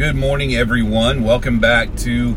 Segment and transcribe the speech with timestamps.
[0.00, 1.24] Good morning, everyone.
[1.24, 2.34] Welcome back to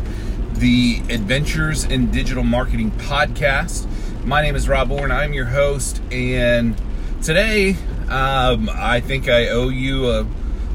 [0.52, 3.86] the Adventures in Digital Marketing podcast.
[4.22, 5.10] My name is Rob Orr.
[5.10, 6.76] I'm your host, and
[7.22, 7.70] today
[8.10, 10.26] um, I think I owe you a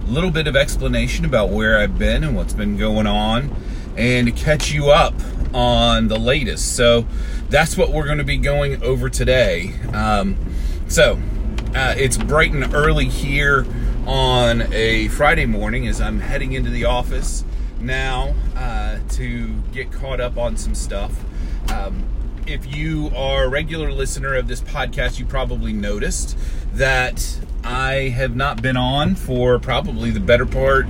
[0.07, 3.55] little bit of explanation about where I've been and what's been going on,
[3.95, 5.13] and to catch you up
[5.53, 6.75] on the latest.
[6.75, 7.05] So
[7.51, 9.75] that's what we're going to be going over today.
[9.93, 10.37] Um,
[10.87, 11.19] so
[11.75, 13.67] uh, it's bright and early here
[14.07, 17.43] on a Friday morning as I'm heading into the office
[17.79, 21.23] now uh, to get caught up on some stuff.
[21.71, 22.03] Um,
[22.47, 26.37] if you are a regular listener of this podcast, you probably noticed
[26.73, 30.87] that I have not been on for probably the better part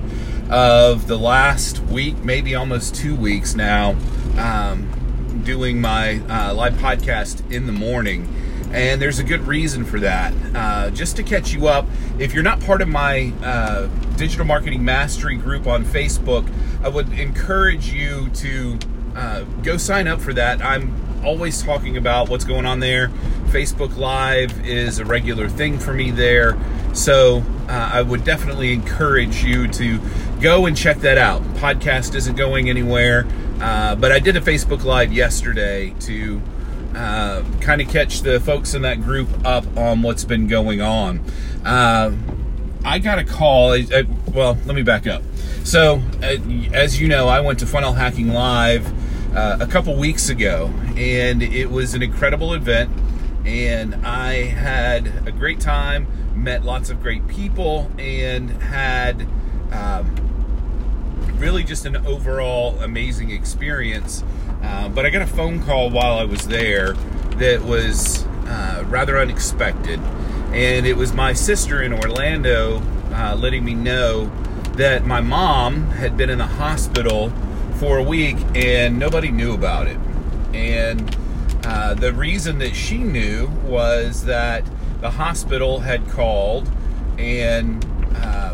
[0.50, 3.95] of the last week, maybe almost two weeks now,
[4.38, 8.34] um, doing my uh, live podcast in the morning
[8.72, 10.34] and there's a good reason for that.
[10.54, 11.86] Uh, just to catch you up,
[12.20, 16.50] if you're not part of my uh, digital marketing mastery group on Facebook,
[16.84, 18.78] I would encourage you to
[19.16, 20.64] uh, go sign up for that.
[20.64, 23.09] I'm always talking about what's going on there.
[23.47, 26.58] Facebook Live is a regular thing for me there.
[26.94, 30.00] So uh, I would definitely encourage you to
[30.40, 31.42] go and check that out.
[31.56, 33.28] Podcast isn't going anywhere,
[33.59, 36.42] uh, but I did a Facebook Live yesterday to
[36.95, 41.20] uh, kind of catch the folks in that group up on what's been going on.
[41.66, 42.12] Uh,
[42.84, 43.72] I got a call.
[43.73, 45.22] Uh, well, let me back up.
[45.64, 46.38] So, uh,
[46.73, 48.88] as you know, I went to Funnel Hacking Live
[49.36, 52.90] uh, a couple weeks ago, and it was an incredible event.
[53.46, 59.28] And I had a great time, met lots of great people, and had
[59.72, 60.16] um,
[61.38, 64.24] really just an overall amazing experience.
[64.70, 66.94] Uh, but I got a phone call while I was there
[67.38, 70.00] that was uh, rather unexpected.
[70.53, 72.81] And it was my sister in Orlando
[73.12, 74.31] uh, letting me know
[74.73, 77.31] that my mom had been in the hospital
[77.78, 79.97] for a week and nobody knew about it.
[80.53, 81.17] And
[81.66, 84.63] uh, the reason that she knew was that
[85.01, 86.69] the hospital had called
[87.18, 87.84] and
[88.16, 88.53] uh,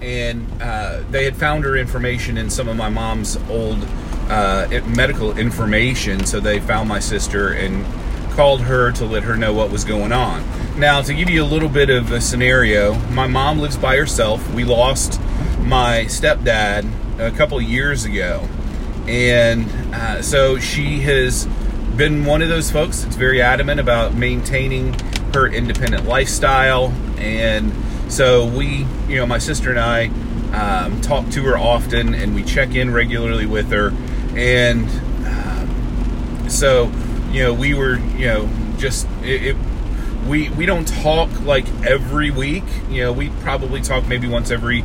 [0.00, 3.86] and uh, they had found her information in some of my mom's old
[4.28, 6.24] uh, medical information.
[6.26, 7.84] So they found my sister and
[8.32, 10.44] called her to let her know what was going on.
[10.78, 14.52] Now, to give you a little bit of a scenario, my mom lives by herself.
[14.52, 15.20] We lost
[15.60, 16.86] my stepdad
[17.18, 18.46] a couple years ago.
[19.08, 21.46] And uh, so she has
[21.96, 24.92] been one of those folks that's very adamant about maintaining
[25.32, 26.92] her independent lifestyle.
[27.16, 27.72] And
[28.12, 30.08] so we, you know, my sister and I
[30.52, 33.94] um, talk to her often and we check in regularly with her
[34.36, 34.88] and
[35.26, 36.92] um, so
[37.30, 38.48] you know we were you know
[38.78, 39.56] just it, it,
[40.28, 42.64] we we don't talk like every week.
[42.90, 44.84] You know we probably talk maybe once every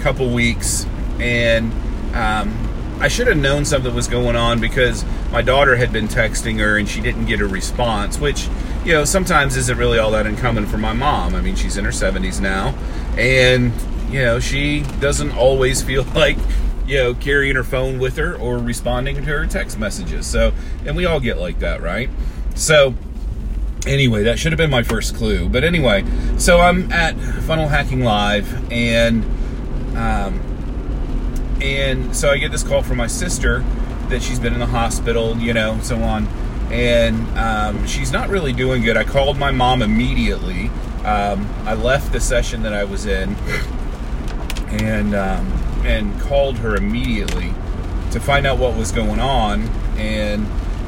[0.00, 0.86] couple weeks.
[1.20, 1.72] And
[2.14, 2.68] um,
[3.00, 6.78] I should have known something was going on because my daughter had been texting her
[6.78, 8.48] and she didn't get a response, which,
[8.84, 11.34] you know, sometimes isn't really all that uncommon for my mom.
[11.34, 12.74] I mean, she's in her 70s now,
[13.16, 13.72] and,
[14.10, 16.38] you know, she doesn't always feel like
[16.88, 20.26] you know, carrying her phone with her or responding to her text messages.
[20.26, 20.52] So,
[20.86, 22.08] and we all get like that, right?
[22.54, 22.94] So,
[23.86, 25.50] anyway, that should have been my first clue.
[25.50, 26.04] But anyway,
[26.38, 29.22] so I'm at Funnel Hacking Live, and
[29.96, 30.40] um,
[31.60, 33.60] and so I get this call from my sister
[34.08, 36.26] that she's been in the hospital, you know, so on,
[36.72, 38.96] and um, she's not really doing good.
[38.96, 40.70] I called my mom immediately.
[41.04, 43.34] Um, I left the session that I was in,
[44.70, 45.57] and um,
[45.88, 47.52] and called her immediately
[48.10, 49.62] to find out what was going on
[49.96, 50.46] and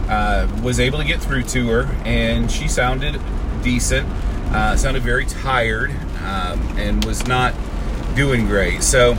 [0.08, 3.20] uh, was able to get through to her and she sounded
[3.62, 4.08] decent
[4.52, 5.90] uh, sounded very tired
[6.24, 7.54] um, and was not
[8.14, 8.82] doing great.
[8.82, 9.16] So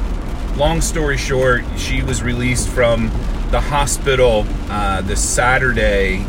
[0.57, 3.07] long story short she was released from
[3.51, 6.25] the hospital uh, the saturday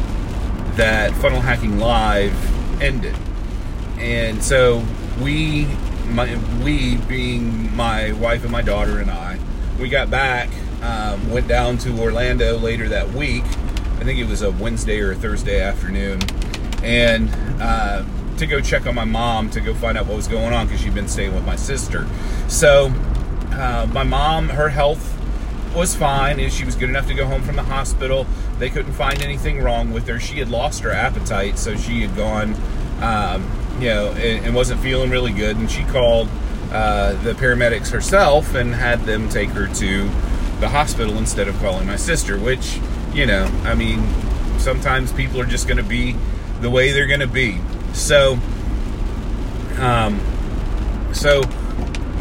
[0.77, 2.33] that funnel hacking live
[2.81, 3.17] ended.
[3.99, 4.85] And so
[5.21, 5.67] we
[6.09, 9.39] my, we being my wife and my daughter and I,
[9.83, 10.49] we got back,
[10.81, 13.43] um, went down to Orlando later that week.
[13.43, 16.21] I think it was a Wednesday or a Thursday afternoon,
[16.85, 17.29] and
[17.61, 18.05] uh,
[18.37, 20.81] to go check on my mom to go find out what was going on because
[20.81, 22.07] she'd been staying with my sister.
[22.47, 22.93] So
[23.51, 25.19] uh, my mom, her health
[25.75, 28.25] was fine, and she was good enough to go home from the hospital.
[28.61, 30.21] They couldn't find anything wrong with her.
[30.21, 32.55] She had lost her appetite, so she had gone.
[33.01, 33.51] Um,
[33.81, 35.57] you know, and, and wasn't feeling really good.
[35.57, 36.29] And she called
[36.73, 40.05] uh, the paramedics herself and had them take her to
[40.61, 42.81] the hospital instead of calling my sister, which,
[43.13, 44.03] you know, I mean,
[44.59, 46.17] sometimes people are just going to be
[46.61, 47.59] the way they're going to be.
[47.93, 48.39] So,
[49.79, 50.21] um,
[51.13, 51.43] so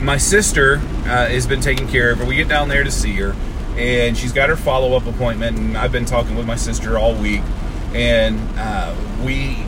[0.01, 2.25] my sister uh, has been taken care of her.
[2.25, 3.35] We get down there to see her,
[3.77, 5.57] and she's got her follow up appointment.
[5.57, 7.41] And I've been talking with my sister all week,
[7.93, 9.63] and uh, we,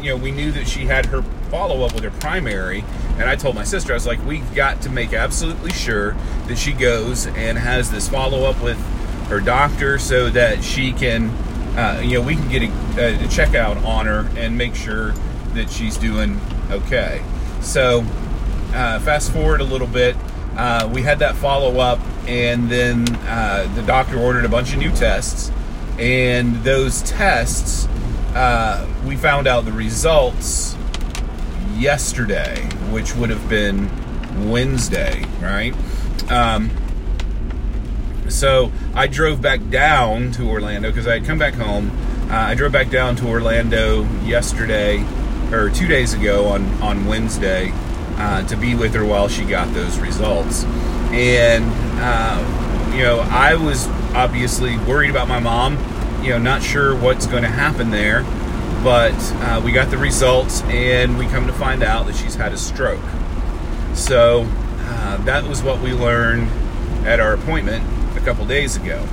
[0.00, 2.84] you know, we knew that she had her follow up with her primary.
[3.18, 6.12] And I told my sister, I was like, we've got to make absolutely sure
[6.46, 8.78] that she goes and has this follow up with
[9.26, 11.30] her doctor so that she can,
[11.76, 15.12] uh, you know, we can get a, a checkout on her and make sure
[15.54, 17.22] that she's doing okay.
[17.60, 18.00] So,
[18.72, 20.16] uh, fast forward a little bit,
[20.56, 24.78] uh, we had that follow up, and then uh, the doctor ordered a bunch of
[24.78, 25.50] new tests.
[25.98, 27.86] And those tests,
[28.34, 30.76] uh, we found out the results
[31.76, 33.90] yesterday, which would have been
[34.50, 35.74] Wednesday, right?
[36.30, 36.70] Um,
[38.28, 41.90] so I drove back down to Orlando because I had come back home.
[42.30, 45.04] Uh, I drove back down to Orlando yesterday
[45.50, 47.72] or two days ago on on Wednesday
[48.16, 50.64] uh, to be with her while she got those results.
[51.12, 51.64] And
[52.00, 55.78] uh, you know, I was obviously worried about my mom.
[56.22, 58.24] You know, not sure what's going to happen there,
[58.82, 62.52] but uh, we got the results, and we come to find out that she's had
[62.52, 63.02] a stroke.
[63.94, 64.46] So
[64.80, 66.48] uh, that was what we learned
[67.06, 67.84] at our appointment
[68.16, 69.06] a couple days ago.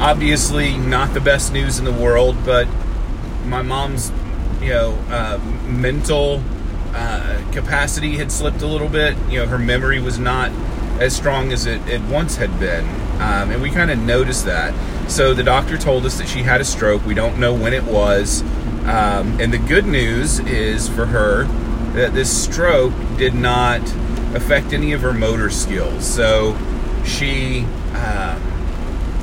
[0.00, 2.68] Obviously, not the best news in the world, but
[3.46, 4.12] my mom's,
[4.60, 6.42] you know, uh, mental
[6.94, 9.16] uh, capacity had slipped a little bit.
[9.28, 10.50] You know, her memory was not
[11.00, 12.84] as strong as it, it once had been.
[13.20, 14.72] Um, and we kind of noticed that.
[15.10, 17.04] So the doctor told us that she had a stroke.
[17.04, 18.42] We don't know when it was.
[18.84, 21.44] Um, and the good news is for her
[21.94, 23.80] that this stroke did not
[24.34, 26.06] affect any of her motor skills.
[26.06, 26.56] So
[27.04, 28.38] she, uh,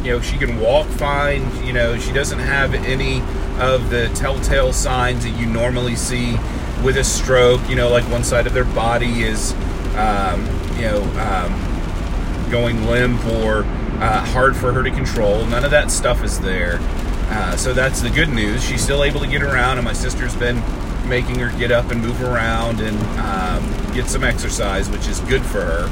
[0.03, 1.63] you know, she can walk fine.
[1.63, 3.21] You know, she doesn't have any
[3.59, 6.38] of the telltale signs that you normally see
[6.83, 7.68] with a stroke.
[7.69, 9.53] You know, like one side of their body is,
[9.95, 10.45] um,
[10.75, 13.63] you know, um, going limp or
[14.00, 15.45] uh, hard for her to control.
[15.45, 16.80] None of that stuff is there.
[17.27, 18.63] Uh, so that's the good news.
[18.63, 20.62] She's still able to get around, and my sister's been
[21.07, 25.44] making her get up and move around and um, get some exercise, which is good
[25.44, 25.88] for her.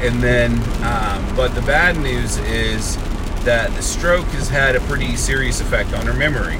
[0.00, 0.52] And then,
[0.84, 2.96] um, but the bad news is
[3.44, 6.58] that the stroke has had a pretty serious effect on her memory.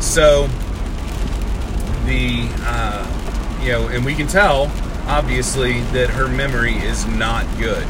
[0.00, 0.48] So,
[2.06, 4.64] the, uh, you know, and we can tell,
[5.06, 7.86] obviously, that her memory is not good.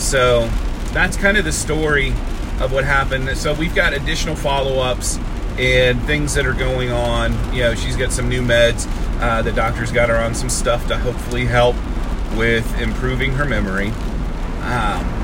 [0.00, 0.48] So,
[0.92, 2.10] that's kind of the story
[2.60, 3.36] of what happened.
[3.36, 5.18] So, we've got additional follow ups
[5.58, 7.32] and things that are going on.
[7.54, 8.86] You know, she's got some new meds.
[9.20, 11.76] Uh, the doctor's got her on some stuff to hopefully help
[12.36, 13.88] with improving her memory.
[14.62, 15.20] Um,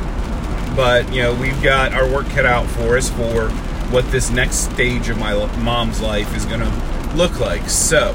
[0.76, 3.48] but you know, we've got our work cut out for us for
[3.90, 7.68] what this next stage of my mom's life is going to look like.
[7.70, 8.12] So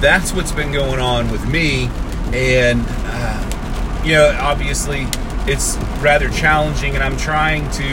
[0.00, 1.88] that's what's been going on with me,
[2.32, 5.06] and uh, you know, obviously
[5.46, 7.84] it's rather challenging, and I'm trying to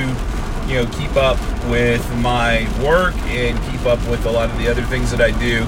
[0.67, 4.69] you know keep up with my work and keep up with a lot of the
[4.69, 5.65] other things that I do.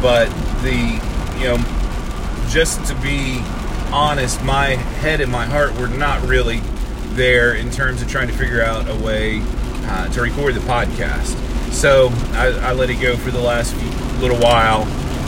[0.00, 0.26] But
[0.62, 1.00] the
[1.38, 1.78] you know
[2.48, 3.40] just to be
[3.92, 4.68] honest, my
[5.00, 6.60] head and my heart were not really
[7.10, 9.40] there in terms of trying to figure out a way
[9.84, 11.36] uh, to record the podcast.
[11.72, 13.74] So I, I, let it go for the last
[14.20, 14.82] little while.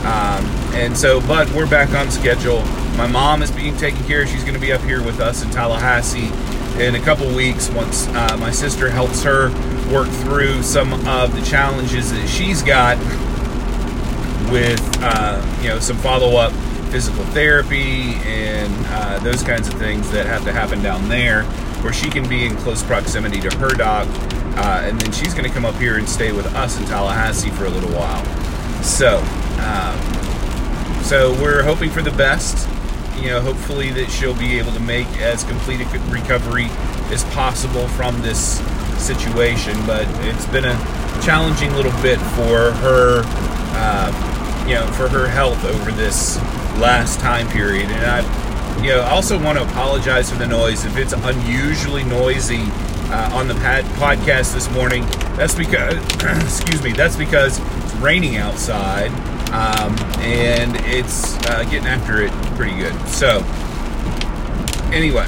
[0.05, 2.63] Um, and so, but we're back on schedule.
[2.95, 4.29] My mom is being taken care of.
[4.29, 6.31] She's going to be up here with us in Tallahassee
[6.81, 9.49] in a couple weeks once uh, my sister helps her
[9.91, 12.97] work through some of the challenges that she's got
[14.51, 16.51] with, uh, you know, some follow up
[16.91, 21.43] physical therapy and uh, those kinds of things that have to happen down there
[21.83, 24.07] where she can be in close proximity to her doc
[24.53, 27.49] Uh, and then she's going to come up here and stay with us in Tallahassee
[27.51, 28.23] for a little while.
[28.83, 29.17] So,
[29.63, 29.95] um,
[31.03, 32.67] so we're hoping for the best.
[33.19, 36.67] You know, hopefully that she'll be able to make as complete a recovery
[37.11, 38.59] as possible from this
[38.97, 39.77] situation.
[39.85, 40.75] But it's been a
[41.21, 43.21] challenging little bit for her,
[43.75, 46.37] uh, you know, for her health over this
[46.79, 47.89] last time period.
[47.89, 50.85] And I you know, also want to apologize for the noise.
[50.85, 52.63] If it's unusually noisy
[53.11, 55.03] uh, on the pad- podcast this morning,
[55.35, 55.95] that's because,
[56.43, 59.11] excuse me, that's because it's raining outside
[59.51, 62.93] um, and it's uh, getting after it pretty good.
[63.07, 63.39] So,
[64.91, 65.27] anyway,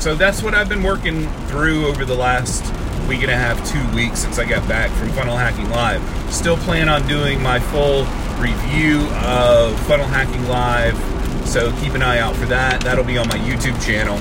[0.00, 2.62] so that's what I've been working through over the last
[3.08, 6.02] week and a half, two weeks since I got back from Funnel Hacking Live.
[6.32, 8.04] Still plan on doing my full
[8.40, 10.98] review of Funnel Hacking Live
[11.46, 12.80] so keep an eye out for that.
[12.82, 14.16] That'll be on my YouTube channel.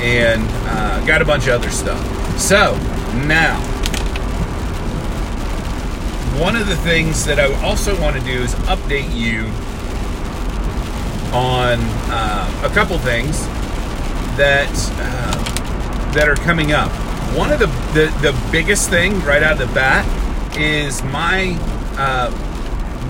[0.00, 2.00] And uh, got a bunch of other stuff.
[2.38, 2.76] So
[3.26, 3.58] now,
[6.38, 9.46] one of the things that I also want to do is update you
[11.32, 11.78] on
[12.10, 13.46] uh, a couple things
[14.36, 16.90] that uh, that are coming up.
[17.36, 20.04] One of the, the, the biggest thing right out of the bat
[20.58, 21.56] is my
[21.96, 22.30] uh,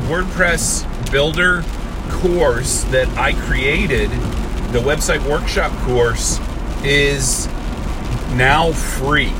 [0.09, 1.65] WordPress builder
[2.11, 4.11] course that I created,
[4.73, 6.39] the website workshop course,
[6.85, 7.47] is
[8.35, 9.33] now free.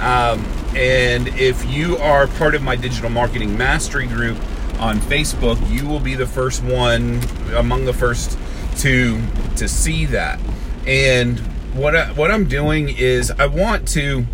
[0.00, 0.44] Um,
[0.74, 4.36] and if you are part of my digital marketing mastery group
[4.78, 7.20] on Facebook, you will be the first one
[7.56, 8.38] among the first
[8.78, 9.20] to
[9.56, 10.40] to see that.
[10.86, 11.38] And
[11.74, 14.26] what I, what I'm doing is I want to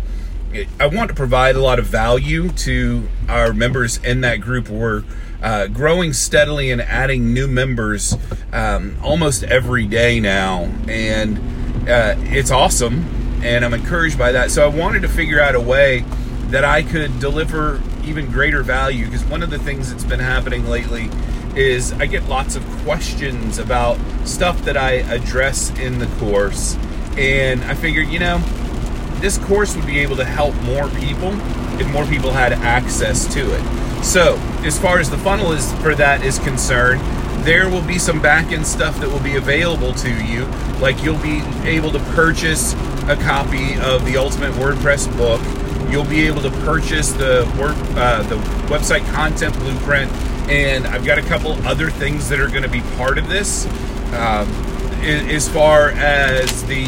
[0.79, 4.69] I want to provide a lot of value to our members in that group.
[4.69, 5.03] We're
[5.41, 8.15] uh, growing steadily and adding new members
[8.53, 11.37] um, almost every day now, and
[11.89, 13.05] uh, it's awesome.
[13.43, 14.49] And I'm encouraged by that.
[14.49, 16.03] So I wanted to figure out a way
[16.49, 20.67] that I could deliver even greater value because one of the things that's been happening
[20.67, 21.09] lately
[21.55, 26.75] is I get lots of questions about stuff that I address in the course.
[27.17, 28.39] And I figured, you know,
[29.19, 31.31] this course would be able to help more people
[31.79, 34.03] if more people had access to it.
[34.03, 37.01] So, as far as the funnel is for that is concerned,
[37.45, 40.45] there will be some back end stuff that will be available to you.
[40.79, 42.73] Like you'll be able to purchase
[43.07, 45.41] a copy of the Ultimate WordPress book.
[45.95, 48.35] You'll be able to purchase the work, uh, the
[48.67, 50.11] website content blueprint,
[50.49, 53.65] and I've got a couple other things that are going to be part of this.
[54.07, 54.49] Um,
[55.05, 56.81] as far as the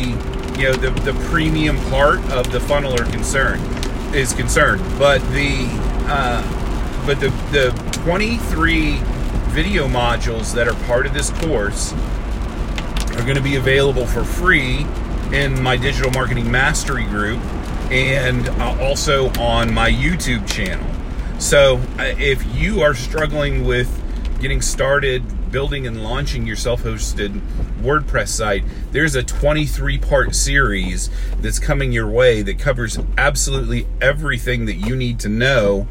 [0.57, 3.63] you know the, the premium part of the funnel are concerned
[4.13, 5.67] is concerned, but the
[6.09, 7.69] uh, but the the
[8.03, 8.97] 23
[9.53, 14.85] video modules that are part of this course are going to be available for free
[15.31, 17.39] in my digital marketing mastery group
[17.91, 20.85] and uh, also on my YouTube channel.
[21.39, 23.89] So, uh, if you are struggling with
[24.39, 27.41] getting started building and launching your self hosted
[27.81, 34.65] WordPress site, there's a 23 part series that's coming your way that covers absolutely everything
[34.65, 35.87] that you need to know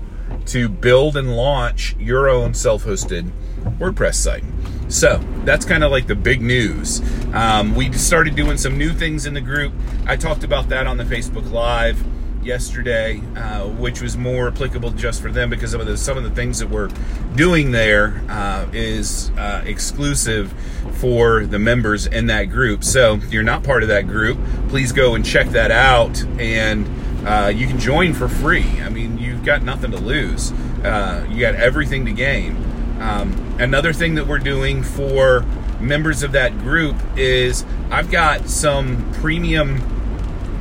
[0.47, 3.31] to build and launch your own self hosted
[3.79, 4.45] WordPress site.
[4.89, 7.03] So that's kind of like the big news.
[7.33, 9.73] Um, we started doing some new things in the group.
[10.07, 12.05] I talked about that on the Facebook Live
[12.47, 16.31] yesterday, uh, which was more applicable just for them because of the, some of the
[16.31, 16.89] things that we're
[17.35, 20.53] doing there uh, is uh, exclusive
[20.93, 22.85] for the members in that group.
[22.85, 24.39] So if you're not part of that group,
[24.69, 26.89] please go and check that out, and
[27.27, 28.81] uh, you can join for free.
[28.81, 30.53] I mean, you've got nothing to lose.
[30.85, 32.55] Uh, you got everything to gain.
[33.01, 35.45] Um, another thing that we're doing for
[35.81, 39.79] members of that group is I've got some premium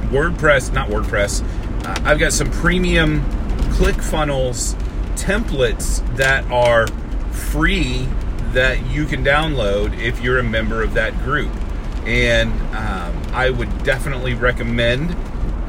[0.09, 1.43] WordPress, not WordPress,
[1.85, 3.21] uh, I've got some premium
[3.75, 4.75] ClickFunnels
[5.15, 6.87] templates that are
[7.31, 8.07] free
[8.51, 11.51] that you can download if you're a member of that group.
[12.05, 15.15] And um, I would definitely recommend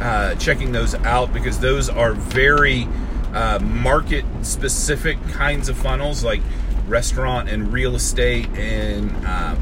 [0.00, 2.87] uh, checking those out because those are very
[3.33, 6.40] uh, market specific kinds of funnels like
[6.87, 9.56] restaurant and real estate and uh,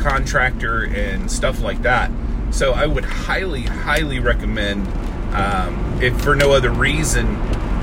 [0.00, 2.10] contractor and stuff like that.
[2.50, 4.88] So I would highly, highly recommend,
[5.34, 7.26] um, if for no other reason,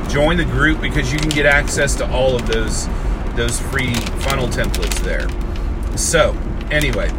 [0.09, 2.87] join the group because you can get access to all of those
[3.35, 5.27] those free funnel templates there.
[5.95, 6.35] So
[6.71, 7.09] anyway,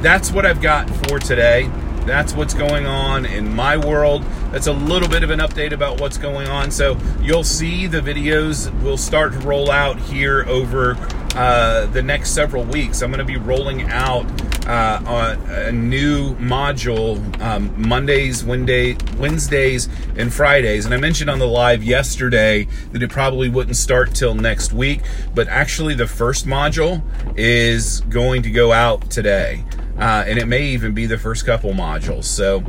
[0.00, 1.70] that's what I've got for today.
[2.04, 4.24] That's what's going on in my world.
[4.52, 6.70] That's a little bit of an update about what's going on.
[6.70, 10.96] So you'll see the videos will start to roll out here over
[11.34, 13.02] uh, the next several weeks.
[13.02, 14.26] I'm going to be rolling out
[14.66, 20.84] uh, a new module um, Mondays, Wednesday, Wednesdays, and Fridays.
[20.84, 25.00] And I mentioned on the live yesterday that it probably wouldn't start till next week,
[25.34, 27.02] but actually the first module
[27.36, 29.64] is going to go out today
[29.98, 32.24] uh, and it may even be the first couple modules.
[32.24, 32.64] So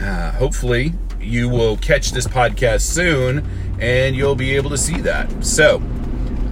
[0.00, 0.92] uh, hopefully
[1.28, 3.48] you will catch this podcast soon
[3.80, 5.44] and you'll be able to see that.
[5.44, 5.82] So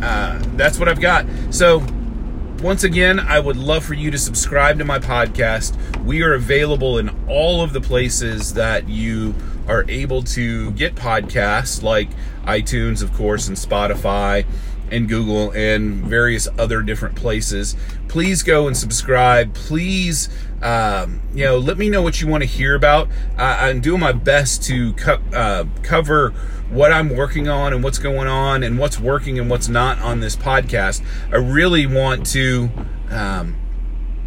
[0.02, 1.26] uh, that's what I've got.
[1.50, 1.84] So
[2.62, 5.76] once again, I would love for you to subscribe to my podcast.
[6.04, 9.34] We are available in all of the places that you
[9.68, 12.08] are able to get podcasts, like
[12.44, 14.46] iTunes, of course, and Spotify
[14.90, 17.76] and Google and various other different places.
[18.08, 19.54] Please go and subscribe.
[19.54, 20.28] Please,
[20.62, 23.08] um, you know, let me know what you want to hear about.
[23.38, 26.30] Uh, I'm doing my best to co- uh, cover
[26.70, 30.20] what I'm working on and what's going on and what's working and what's not on
[30.20, 31.04] this podcast.
[31.30, 32.70] I really want to.
[33.10, 33.56] Um,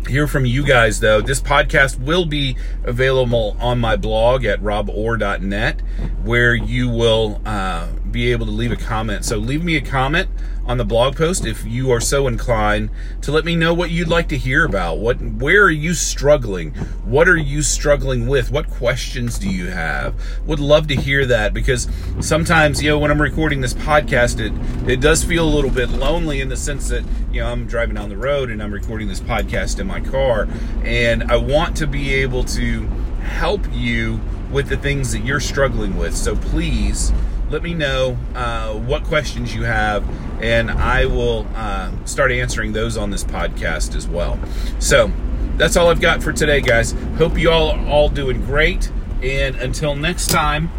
[0.08, 5.82] hear from you guys though this podcast will be available on my blog at roborr.net
[6.24, 10.28] where you will uh, be able to leave a comment so leave me a comment
[10.70, 12.92] on the blog post if you are so inclined
[13.24, 15.00] to let me know what you'd like to hear about.
[15.00, 16.76] What where are you struggling?
[17.06, 18.52] What are you struggling with?
[18.52, 20.14] What questions do you have?
[20.46, 21.88] Would love to hear that because
[22.22, 24.54] sometimes, you know, when I'm recording this podcast, it
[24.88, 27.96] it does feel a little bit lonely in the sense that, you know, I'm driving
[27.96, 30.48] down the road and I'm recording this podcast in my car
[30.84, 32.84] and I want to be able to
[33.24, 34.22] help you
[34.52, 36.16] with the things that you're struggling with.
[36.16, 37.12] So please
[37.50, 40.08] let me know uh, what questions you have,
[40.42, 44.40] and I will uh, start answering those on this podcast as well.
[44.80, 45.12] So
[45.58, 46.94] that's all I've got for today, guys.
[47.18, 48.92] Hope you all are all doing great,
[49.22, 50.72] and until next time,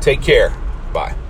[0.00, 0.50] take care.
[0.92, 1.21] Bye.